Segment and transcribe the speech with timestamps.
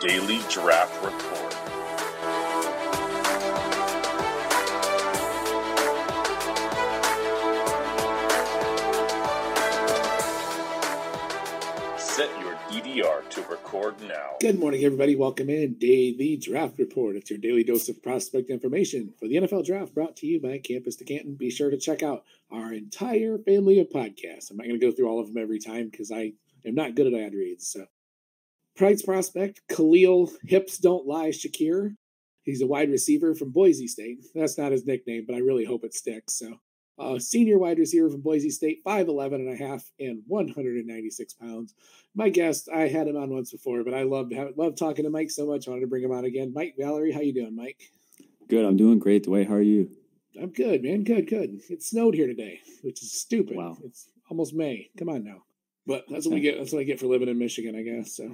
[0.00, 1.52] Daily Draft Report.
[11.98, 14.36] Set your DDR to record now.
[14.40, 15.16] Good morning, everybody.
[15.16, 17.16] Welcome in Daily Draft Report.
[17.16, 20.58] It's your daily dose of prospect information for the NFL Draft brought to you by
[20.58, 21.34] Campus to Canton.
[21.34, 24.52] Be sure to check out our entire family of podcasts.
[24.52, 26.34] I'm not going to go through all of them every time because I
[26.64, 27.66] am not good at ad reads.
[27.66, 27.86] So,
[28.78, 31.96] Pride's prospect, Khalil Hips Don't Lie Shakir.
[32.44, 34.24] He's a wide receiver from Boise State.
[34.36, 36.38] That's not his nickname, but I really hope it sticks.
[36.38, 36.60] So,
[36.96, 41.74] uh, senior wide receiver from Boise State, 5'11 and a half and 196 pounds.
[42.14, 45.32] My guest, I had him on once before, but I loved love talking to Mike
[45.32, 45.66] so much.
[45.66, 46.52] I wanted to bring him on again.
[46.54, 47.90] Mike Valerie, how you doing, Mike?
[48.48, 48.64] Good.
[48.64, 49.24] I'm doing great.
[49.24, 49.90] The way, how are you?
[50.40, 51.02] I'm good, man.
[51.02, 51.62] Good, good.
[51.68, 53.56] It snowed here today, which is stupid.
[53.56, 53.76] Wow.
[53.82, 54.90] It's almost May.
[54.96, 55.42] Come on now.
[55.84, 56.58] But that's what we get.
[56.58, 58.14] That's what I get for living in Michigan, I guess.
[58.14, 58.32] So.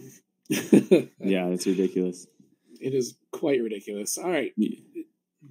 [0.49, 2.27] yeah, that's ridiculous.
[2.81, 4.19] It is quite ridiculous.
[4.19, 4.53] All right.
[4.57, 5.03] Yeah.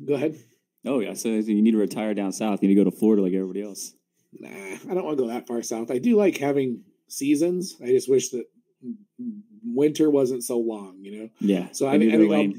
[0.06, 0.38] Go ahead.
[0.86, 2.62] Oh yeah, so you need to retire down south.
[2.62, 3.94] You need to go to Florida like everybody else.
[4.34, 5.92] Nah, I don't want to go that far south.
[5.92, 7.78] I do like having seasons.
[7.82, 8.46] I just wish that
[9.64, 10.98] winter wasn't so long.
[11.02, 11.30] You know.
[11.40, 11.68] Yeah.
[11.72, 12.54] So I, I think, I'll,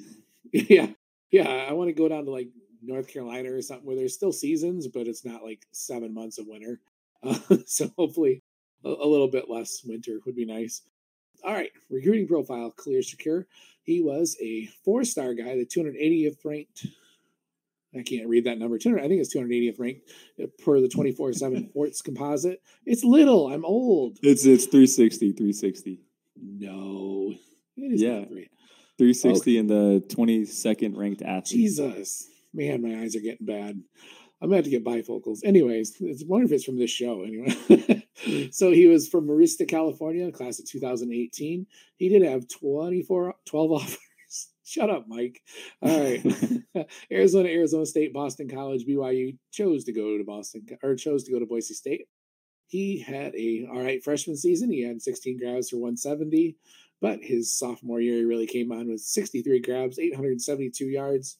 [0.52, 0.86] yeah,
[1.30, 1.48] yeah.
[1.48, 2.48] I want to go down to like
[2.82, 6.46] North Carolina or something where there's still seasons, but it's not like seven months of
[6.46, 6.80] winter.
[7.22, 8.42] Uh, so hopefully,
[8.84, 10.82] a, a, little bit less winter would be nice.
[11.44, 13.44] All right, recruiting profile: Khalil Shakir.
[13.82, 16.86] He was a four-star guy, the 280th ranked
[17.96, 18.78] I can't read that number.
[18.78, 20.10] 200, I think it's 280th ranked
[20.42, 22.60] uh, per the 24 7 Sports composite.
[22.84, 23.52] It's little.
[23.52, 24.18] I'm old.
[24.22, 26.00] It's it's 360, 360.
[26.36, 27.34] No.
[27.76, 28.24] It is yeah.
[28.98, 29.58] 360 okay.
[29.58, 31.60] in the 22nd ranked athlete.
[31.60, 32.28] Jesus.
[32.52, 33.82] Man, my eyes are getting bad.
[34.44, 35.38] I'm gonna have to get bifocals.
[35.42, 38.06] Anyways, it's wonder if it's from this show anyway.
[38.52, 41.66] so he was from Murrieta, California, class of 2018.
[41.96, 43.98] He did have 24 12 offers
[44.66, 45.40] Shut up, Mike.
[45.80, 46.22] All right.
[47.10, 51.38] Arizona, Arizona State, Boston College, BYU chose to go to Boston or chose to go
[51.38, 52.06] to Boise State.
[52.66, 54.70] He had a all right freshman season.
[54.70, 56.58] He had 16 grabs for 170,
[57.00, 61.38] but his sophomore year he really came on with 63 grabs, 872 yards.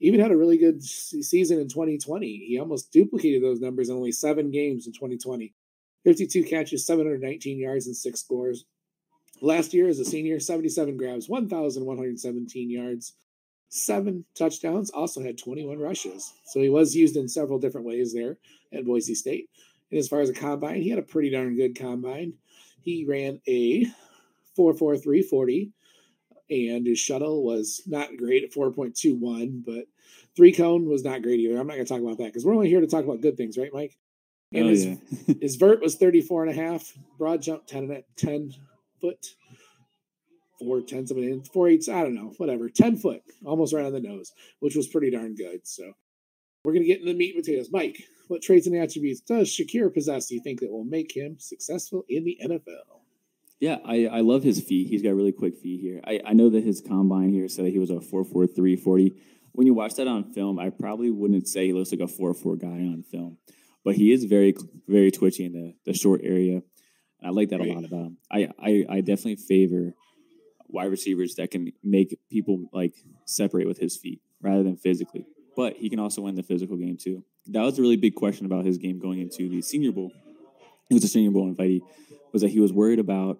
[0.00, 2.44] Even had a really good season in 2020.
[2.46, 5.54] He almost duplicated those numbers in only seven games in 2020.
[6.04, 8.66] 52 catches, 719 yards, and six scores.
[9.40, 13.14] Last year, as a senior, 77 grabs, 1,117 yards,
[13.68, 16.32] seven touchdowns, also had 21 rushes.
[16.46, 18.38] So he was used in several different ways there
[18.72, 19.48] at Boise State.
[19.90, 22.34] And as far as a combine, he had a pretty darn good combine.
[22.82, 23.86] He ran a
[24.58, 25.72] 4.4340,
[26.50, 29.86] and his shuttle was not great at 4.21, but
[30.36, 31.58] three cone was not great either.
[31.58, 33.36] I'm not going to talk about that because we're only here to talk about good
[33.36, 33.96] things, right, Mike?
[34.52, 34.96] And oh, his, yeah.
[35.40, 38.54] his vert was 34 and a half, broad jump 10, 10
[39.00, 39.26] foot,
[40.58, 43.84] four tenths of an inch, four eighths, I don't know, whatever, 10 foot, almost right
[43.84, 45.66] on the nose, which was pretty darn good.
[45.66, 45.92] So
[46.64, 47.70] we're going to get into the meat and potatoes.
[47.72, 51.36] Mike, what traits and attributes does Shakir possess do you think that will make him
[51.38, 53.03] successful in the NFL?
[53.60, 54.88] Yeah, I, I love his feet.
[54.88, 56.00] He's got really quick feet here.
[56.04, 59.12] I, I know that his combine here said that he was a 4'4", 40.
[59.52, 62.60] When you watch that on film, I probably wouldn't say he looks like a 4'4
[62.60, 63.38] guy on film.
[63.84, 64.54] But he is very,
[64.88, 66.62] very twitchy in the, the short area.
[67.20, 67.70] And I like that right.
[67.70, 68.18] a lot about him.
[68.30, 69.94] I, I, I definitely favor
[70.68, 72.94] wide receivers that can make people like
[73.26, 75.26] separate with his feet rather than physically.
[75.56, 77.24] But he can also win the physical game too.
[77.46, 80.10] That was a really big question about his game going into the Senior Bowl.
[80.90, 81.80] It was a Senior Bowl invitee.
[82.32, 83.38] Was that he was worried about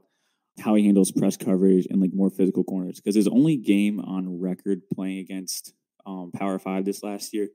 [0.60, 4.40] how he handles press coverage and like more physical corners because his only game on
[4.40, 5.74] record playing against
[6.06, 7.48] um, Power Five this last year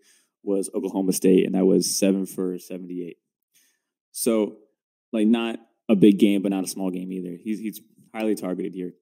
[0.43, 3.17] was Oklahoma State, and that was seven for seventy-eight.
[4.11, 4.57] So,
[5.13, 7.37] like, not a big game, but not a small game either.
[7.41, 7.81] He's he's
[8.13, 8.93] highly targeted here,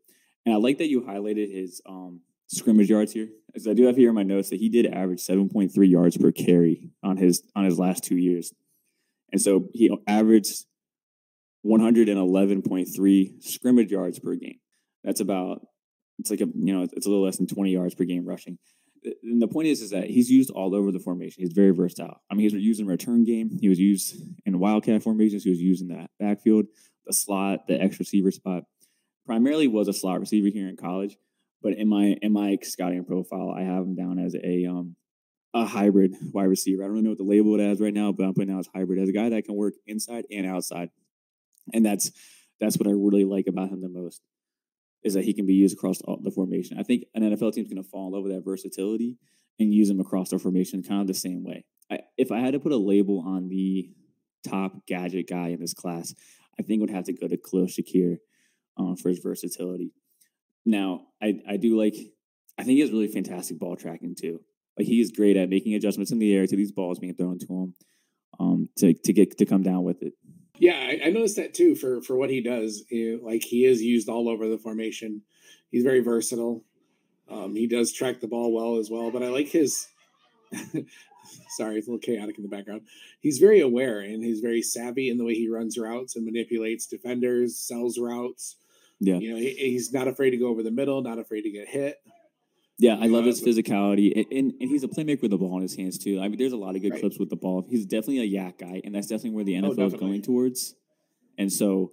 [0.46, 3.30] and I like that you highlighted his um, scrimmage yards here.
[3.56, 5.88] As I do have here in my notes that he did average seven point three
[5.88, 8.54] yards per carry on his on his last two years,
[9.32, 10.66] and so he averaged
[11.68, 14.60] one hundred and eleven point three scrimmage yards per game.
[15.04, 15.68] That's about
[16.20, 18.58] it's like a you know it's a little less than twenty yards per game rushing
[19.24, 21.44] and the point is, is that he's used all over the formation.
[21.44, 22.22] He's very versatile.
[22.30, 23.58] I mean, he's used in return game.
[23.60, 24.16] He was used
[24.46, 25.44] in wildcat formations.
[25.44, 26.66] He was used in that backfield,
[27.06, 28.64] the slot, the X receiver spot.
[29.26, 31.18] Primarily was a slot receiver here in college,
[31.62, 34.96] but in my in my scouting profile, I have him down as a um
[35.54, 36.84] a hybrid wide receiver.
[36.84, 38.60] I don't really know what the label it as right now, but I'm putting out
[38.60, 40.90] as hybrid as a guy that can work inside and outside,
[41.74, 42.12] and that's
[42.60, 44.22] that's what I really like about him the most
[45.04, 46.78] is that he can be used across all the formation.
[46.80, 49.18] I think an NFL team's going to fall in love with that versatility
[49.60, 51.66] and use him across the formation kind of the same way.
[51.92, 53.90] I, if I had to put a label on the
[54.48, 56.14] top gadget guy in this class,
[56.60, 58.18] I think would have to go to Khalil Shakir
[58.78, 59.94] uh, for his versatility.
[60.66, 61.96] Now, I I do like.
[62.60, 64.42] I think he has really fantastic ball tracking too.
[64.78, 67.40] Like he is great at making adjustments in the air to these balls being thrown
[67.40, 67.74] to him,
[68.40, 70.14] um, to to get to come down with it.
[70.60, 71.76] Yeah, I, I noticed that too.
[71.76, 75.22] For for what he does, know, like he is used all over the formation.
[75.72, 76.64] He's very versatile.
[77.30, 79.12] Um, he does track the ball well as well.
[79.12, 79.88] But I like his.
[81.50, 82.82] sorry, it's a little chaotic in the background.
[83.20, 86.86] He's very aware and he's very savvy in the way he runs routes and manipulates
[86.86, 88.58] defenders, sells routes.
[89.00, 91.52] Yeah, You know, he, he's not afraid to go over the middle, not afraid to
[91.52, 91.98] get hit.
[92.80, 92.98] Yeah.
[93.00, 95.76] I love his physicality, and, and and he's a playmaker with the ball in his
[95.76, 96.20] hands too.
[96.22, 97.02] I mean, there's a lot of good Right.
[97.02, 97.66] clips with the ball.
[97.70, 100.08] He's definitely a YAC guy, and that's definitely where the NFL is Oh, definitely.
[100.08, 100.76] going towards.
[101.40, 101.92] And so,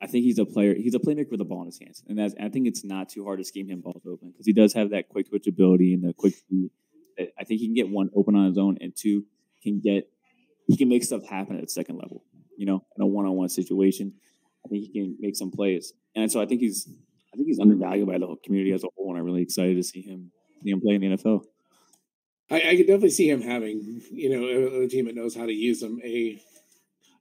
[0.00, 0.74] I think he's a player.
[0.74, 2.34] He's a playmaker with the ball in his hands, and that's.
[2.40, 4.90] I think it's not too hard to scheme him balls open because he does have
[4.90, 6.34] that quick twitch ability and the quick.
[7.38, 9.24] I think he can get one open on his own, and two
[9.62, 10.08] can get
[10.66, 12.24] he can make stuff happen at the second level.
[12.56, 14.14] You know, in a one on one situation,
[14.64, 16.88] I think he can make some plays, and so I think he's
[17.34, 19.74] I think he's undervalued by the whole community as a whole, and I'm really excited
[19.76, 20.30] to see him
[20.62, 21.42] see him play in the NFL.
[22.50, 25.46] I, I could definitely see him having, you know, a, a team that knows how
[25.46, 25.98] to use him.
[26.04, 26.40] A,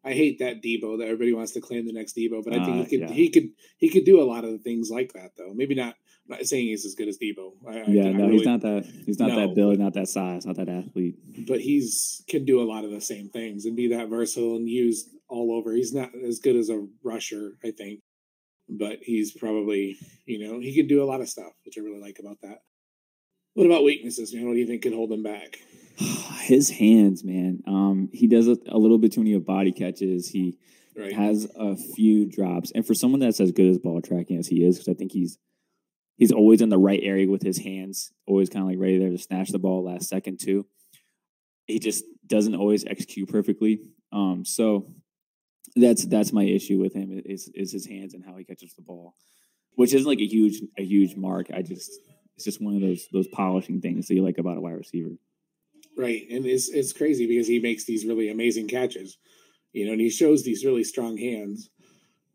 [0.05, 2.77] I hate that Deebo that everybody wants to claim the next Deebo, but I think
[2.77, 3.13] Uh, he could yeah.
[3.15, 5.53] he could he could do a lot of the things like that though.
[5.53, 5.95] Maybe not.
[6.29, 7.51] I'm not saying he's as good as Deebo.
[7.67, 8.85] I, I- Yeah, I no, really- he's not that.
[9.05, 11.15] He's not No, that build, not that size, not that athlete.
[11.47, 14.69] but he's can do a lot of the same things and be that versatile and
[14.69, 15.73] used all over.
[15.73, 18.01] He's not as good as a rusher, I think,
[18.69, 22.01] but he's probably you know he can do a lot of stuff, which I really
[22.01, 22.59] like about that.
[23.55, 24.47] What about weaknesses, man?
[24.47, 25.59] What do you think could hold him back?
[26.41, 27.61] His hands, man.
[27.67, 30.29] Um, he does a, a little bit too many body catches.
[30.29, 30.57] He
[30.95, 31.11] Right.
[31.13, 34.63] has a few drops, and for someone that's as good as ball tracking as he
[34.63, 35.39] is, because I think he's
[36.17, 39.09] he's always in the right area with his hands, always kind of like ready there
[39.09, 40.67] to snatch the ball last second too.
[41.65, 43.79] He just doesn't always execute perfectly.
[44.11, 44.85] Um, so
[45.75, 48.81] that's that's my issue with him is is his hands and how he catches the
[48.81, 49.15] ball,
[49.75, 51.47] which isn't like a huge a huge mark.
[51.53, 51.91] I just
[52.35, 55.11] it's just one of those those polishing things that you like about a wide receiver.
[55.97, 59.17] Right, and it's it's crazy because he makes these really amazing catches,
[59.73, 61.69] you know, and he shows these really strong hands,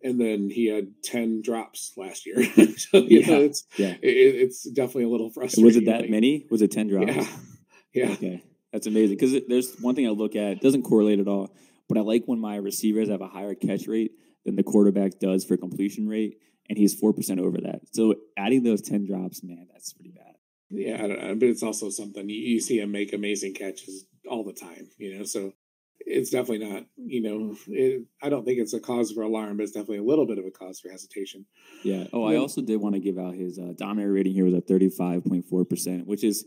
[0.02, 2.42] and then he had ten drops last year.
[2.76, 3.94] so you know, Yeah, it's yeah.
[4.00, 4.06] it,
[4.36, 5.64] it's definitely a little frustrating.
[5.64, 6.46] Was it that like- many?
[6.50, 7.12] Was it ten drops?
[7.12, 7.26] Yeah,
[7.94, 9.16] yeah, Okay, that's amazing.
[9.16, 11.50] Because there's one thing I look at it doesn't correlate at all,
[11.88, 14.12] but I like when my receivers have a higher catch rate
[14.44, 16.38] than the quarterback does for completion rate,
[16.68, 17.80] and he's four percent over that.
[17.92, 20.34] So adding those ten drops, man, that's pretty bad.
[20.70, 21.02] yeah.
[21.02, 24.44] I don't know, but it's also something you, you see him make amazing catches all
[24.44, 24.88] the time.
[24.98, 25.52] You know, so
[26.00, 26.84] it's definitely not.
[26.96, 30.04] You know, it, I don't think it's a cause for alarm, but it's definitely a
[30.04, 31.46] little bit of a cause for hesitation.
[31.82, 32.04] Yeah.
[32.12, 34.68] Oh, I also did want to give out his uh, dominant rating here was at
[34.68, 36.44] thirty five point four percent, which is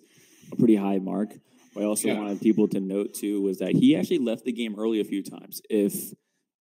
[0.52, 1.30] a pretty high mark.
[1.74, 2.18] What I also Yeah.
[2.20, 5.24] wanted people to note too was that he actually left the game early a few
[5.24, 5.62] times.
[5.70, 6.14] If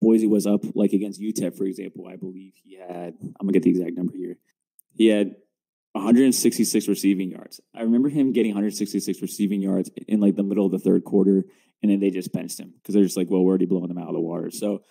[0.01, 3.15] Boise was up, like against UTEP, for example, I believe he had.
[3.21, 4.37] I'm gonna get the exact number here.
[4.93, 5.35] He had
[5.93, 7.59] 166 receiving yards.
[7.73, 11.45] I remember him getting 166 receiving yards in like the middle of the third quarter,
[11.81, 13.97] and then they just benched him because they're just like, well, we're already blowing them
[13.97, 14.51] out of the water.
[14.51, 14.83] So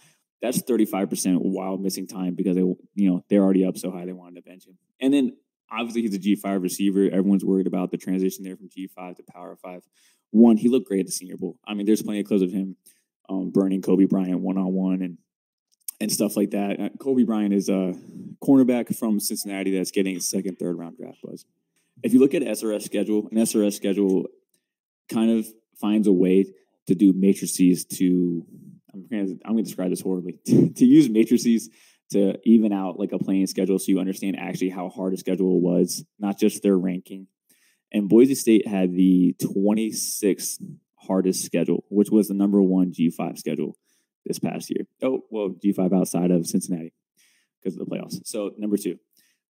[0.42, 4.12] that's 35% while missing time because they, you know, they're already up so high they
[4.12, 4.76] wanted to bench him.
[5.00, 5.36] And then
[5.70, 7.04] obviously he's a G5 receiver.
[7.04, 9.82] Everyone's worried about the transition there from G5 to Power 5.
[10.30, 11.58] One, he looked great at the Senior Bowl.
[11.66, 12.76] I mean, there's plenty of clips of him
[13.28, 15.18] um, burning Coby Bryant one on one and
[16.00, 16.78] and stuff like that.
[16.78, 17.94] Uh, Coby Bryant is a
[18.44, 21.44] cornerback from Cincinnati that's getting a second, third round draft buzz.
[22.02, 24.26] If you look at SRS schedule, an SRS schedule
[25.10, 25.46] kind of
[25.80, 26.52] finds a way
[26.86, 28.44] to do matrices to.
[28.92, 30.38] I'm going to I'm going to describe this horribly.
[30.46, 31.70] to use matrices
[32.10, 35.60] to even out like a playing schedule, so you understand actually how hard a schedule
[35.60, 37.26] was, not just their ranking.
[37.92, 40.58] And Boise State had the 26th
[40.96, 43.76] hardest schedule, which was the number one G5 schedule
[44.24, 44.86] this past year.
[45.02, 46.92] Oh, well, G5 outside of Cincinnati
[47.62, 48.20] because of the playoffs.
[48.24, 48.98] So, number two.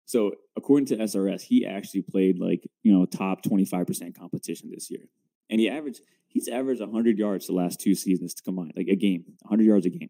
[0.05, 5.01] So, according to SRS, he actually played like, you know, top 25% competition this year.
[5.49, 9.25] And he averaged, he's averaged 100 yards the last two seasons combined, like a game,
[9.41, 10.09] 100 yards a game.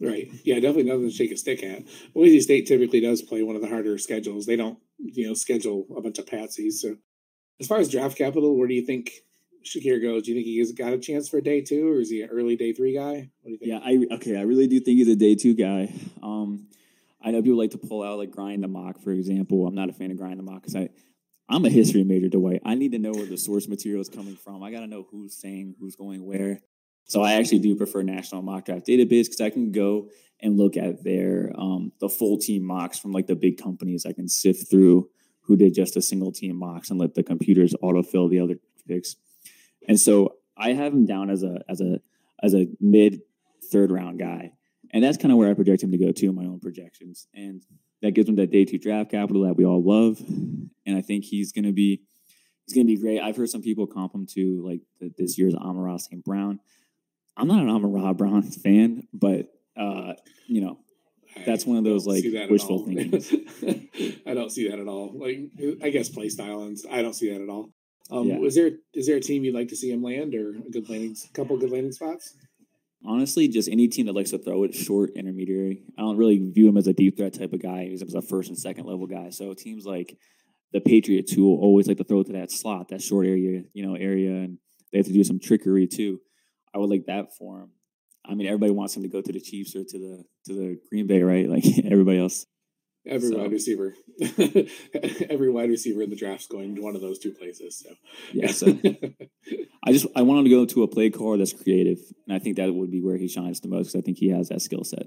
[0.00, 0.30] Right.
[0.44, 1.84] Yeah, definitely nothing to shake a stick at.
[2.12, 4.44] Boise State typically does play one of the harder schedules.
[4.44, 6.72] They don't, you know, schedule a bunch of patsies.
[6.74, 6.96] So,
[7.60, 9.10] as far as draft capital, where do you think
[9.64, 10.24] Shakir goes?
[10.24, 12.56] Do you think he's got a chance for day two, or is he an early
[12.56, 13.30] day three guy?
[13.40, 13.70] What do you think?
[13.70, 14.36] Yeah, I okay.
[14.36, 15.92] I really do think he's a day two guy.
[16.22, 16.68] Um,
[17.22, 19.66] I know people like to pull out like grind the mock, for example.
[19.66, 20.90] I'm not a fan of grind the mock because I,
[21.48, 22.62] I'm a history major, Dwight.
[22.64, 24.62] I need to know where the source material is coming from.
[24.62, 26.60] I got to know who's saying who's going where.
[27.06, 30.10] So I actually do prefer National Mock Draft Database because I can go
[30.40, 34.04] and look at their um, the full team mocks from like the big companies.
[34.04, 35.08] I can sift through
[35.42, 39.16] who did just a single team mocks and let the computers autofill the other picks.
[39.88, 42.00] And so I have him down as a as a
[42.42, 43.22] as a mid
[43.70, 44.52] third round guy.
[44.90, 47.26] And that's kind of where I project him to go to in my own projections.
[47.34, 47.62] And
[48.02, 51.24] That gives him that day two draft capital that we all love, and I think
[51.24, 52.02] he's going to be
[52.66, 53.20] he's going to be great.
[53.20, 56.24] I've heard some people comp him to like the, this year's Amon-Ra St.
[56.24, 56.60] Brown.
[57.36, 60.14] I'm not an Amon-Ra Brown fan, but uh,
[60.46, 60.78] you know
[61.44, 63.22] that's one of those like wishful thinking.
[64.26, 65.12] I don't see that at all.
[65.14, 65.38] Like
[65.82, 67.70] I guess play style and I don't see that at all.
[68.10, 68.38] Um, yeah.
[68.38, 70.88] Was there is there a team you'd like to see him land or a good
[70.88, 72.34] landing, couple good landing spots?
[73.04, 75.82] Honestly, just any team that likes to throw it short, intermediary.
[75.98, 77.84] I don't really view him as a deep threat type of guy.
[77.84, 79.30] He's a first and second level guy.
[79.30, 80.16] So teams like
[80.72, 83.86] the Patriots who always like to throw it to that slot, that short area, you
[83.86, 84.58] know, area, and
[84.92, 86.20] they have to do some trickery too.
[86.76, 87.70] I would like that for him.
[88.22, 90.78] I mean, everybody wants him to go to the Chiefs or to the to the
[90.90, 91.48] Green Bay, right?
[91.56, 92.44] Like everybody else.
[93.06, 93.38] Every so.
[93.38, 93.94] wide receiver,
[95.30, 97.78] every wide receiver in the draft's going to one of those two places.
[97.78, 97.94] So
[98.32, 98.66] yeah, so
[99.84, 102.40] I just I want him to go to a play caller that's creative, and I
[102.40, 104.60] think that would be where he shines the most because I think he has that
[104.60, 105.06] skill set.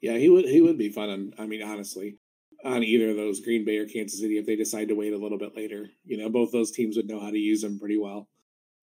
[0.00, 1.10] Yeah, he would he would be fun.
[1.10, 2.18] On, I mean, honestly,
[2.64, 5.18] on either of those, Green Bay or Kansas City, if they decide to wait a
[5.18, 7.98] little bit later, you know, both those teams would know how to use him pretty
[7.98, 8.28] well.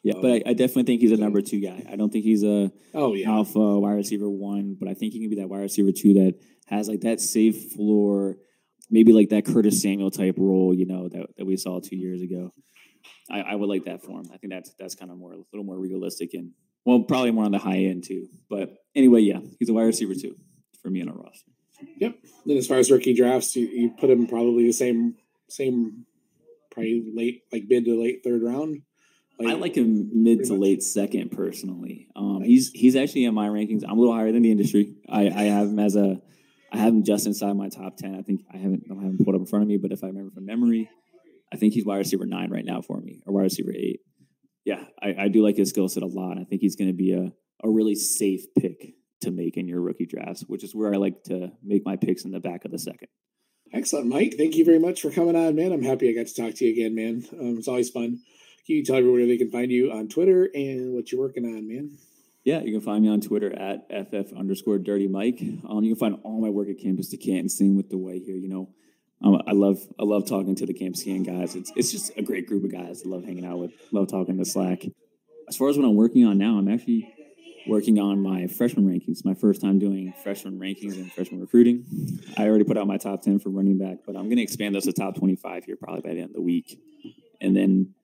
[0.05, 1.83] Yeah, but I, I, definitely think he's a number two guy.
[1.91, 5.19] I don't think he's a oh yeah alpha wide receiver one, but I think he
[5.19, 6.35] can be that wide receiver two that
[6.67, 8.37] has like that safe floor,
[8.91, 12.21] maybe like that Curtis Samuel type role, you know, that, that we saw two years
[12.21, 12.51] ago.
[13.31, 14.29] I, I would like that for him.
[14.31, 16.51] I think that's that's kind of more a little more realistic and
[16.85, 18.27] well, probably more on the high end too.
[18.47, 20.35] But anyway, yeah, he's a wide receiver two
[20.83, 21.49] for me on a roster.
[21.97, 22.15] Yep.
[22.45, 25.15] Then as far as rookie drafts, you, you put him probably the same
[25.49, 26.05] same
[26.69, 28.83] probably late like mid to late third round.
[29.39, 32.07] I like him mid to late second personally.
[32.15, 32.43] Um.
[32.43, 33.83] He's he's actually in my rankings.
[33.83, 34.95] I'm a little higher than the industry.
[35.09, 36.21] I, I have him as a
[36.71, 38.15] I have him just inside my top ten.
[38.15, 40.07] I think I haven't I haven't put up in front of me, but if I
[40.07, 40.89] remember from memory,
[41.51, 44.01] I think he's wide receiver nine right now for me, or wide receiver eight.
[44.63, 46.37] Yeah, I, I do like his skill set a lot.
[46.37, 49.81] I think he's going to be a a really safe pick to make in your
[49.81, 52.71] rookie drafts, which is where I like to make my picks in the back of
[52.71, 53.07] the second.
[53.73, 54.35] Excellent, Mike.
[54.37, 55.71] Thank you very much for coming on, man.
[55.71, 57.25] I'm happy I got to talk to you again, man.
[57.39, 58.19] Um, it's always fun.
[58.65, 61.45] Can you tell everyone where they can find you on Twitter and what you're working
[61.45, 61.99] on, man?
[62.43, 65.39] Yeah, you can find me on Twitter at ff underscore dirty Mike.
[65.69, 67.49] Um, you can find all my work at Campus to Canton.
[67.49, 68.35] Same with the way here.
[68.35, 68.69] You know,
[69.23, 71.55] um, I love I love talking to the Campus Canton guys.
[71.55, 73.03] It's it's just a great group of guys.
[73.05, 73.71] I love hanging out with.
[73.91, 74.83] Love talking to Slack.
[75.47, 77.11] As far as what I'm working on now, I'm actually
[77.67, 79.25] working on my freshman rankings.
[79.25, 81.85] My first time doing freshman rankings and freshman recruiting.
[82.37, 84.73] I already put out my top ten for running back, but I'm going to expand
[84.75, 86.79] those to top 25 here probably by the end of the week,
[87.41, 87.94] and then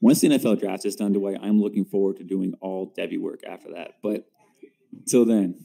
[0.00, 3.40] once the NFL draft is done, way, I'm looking forward to doing all Devy work
[3.48, 3.92] after that.
[4.02, 4.26] But
[5.06, 5.64] till then,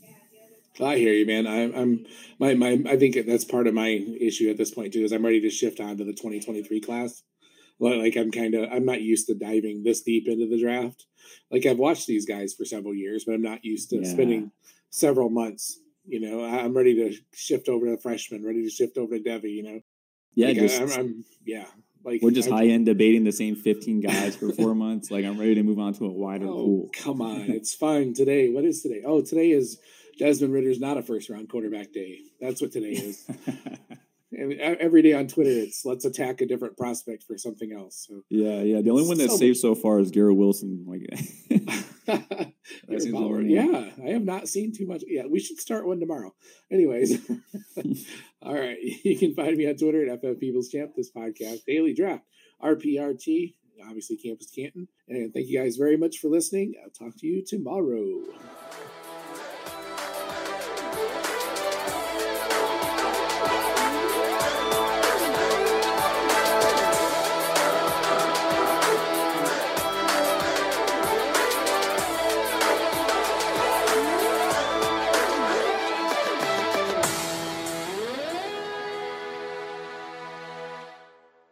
[0.79, 1.47] I hear you, man.
[1.47, 2.05] I'm, I'm,
[2.39, 5.03] my, my, I think that's part of my issue at this point too.
[5.03, 7.23] Is I'm ready to shift on to the 2023 class.
[7.79, 11.07] Like I'm kind of, I'm not used to diving this deep into the draft.
[11.49, 14.09] Like I've watched these guys for several years, but I'm not used to yeah.
[14.09, 14.51] spending
[14.91, 15.79] several months.
[16.05, 19.23] You know, I'm ready to shift over to the freshman, ready to shift over to
[19.23, 19.51] Devy.
[19.51, 19.79] You know,
[20.35, 21.65] yeah, like just, I, I'm, I'm, yeah.
[22.03, 25.11] Like we're just high end debating the same 15 guys for four months.
[25.11, 26.89] Like I'm ready to move on to a wider oh, pool.
[26.93, 28.49] Come on, it's fine today.
[28.49, 29.03] What is today?
[29.05, 29.79] Oh, today is
[30.17, 32.19] Desmond Ridder's not a first round quarterback day.
[32.39, 33.29] That's what today is.
[34.31, 38.05] and every day on Twitter, it's let's attack a different prospect for something else.
[38.07, 38.81] So, yeah, yeah.
[38.81, 40.85] The only one that's so safe so far is Garrett Wilson.
[40.87, 41.01] Like,
[43.49, 45.03] yeah, I have not seen too much.
[45.07, 46.33] Yeah, we should start one tomorrow.
[46.71, 47.19] Anyways,
[48.41, 48.77] all right.
[48.81, 50.91] You can find me on Twitter at FF People's Champ.
[50.95, 52.23] This podcast daily draft
[52.63, 53.55] RPRT.
[53.85, 54.87] Obviously, Campus Canton.
[55.07, 56.75] And thank you guys very much for listening.
[56.83, 58.21] I'll talk to you tomorrow.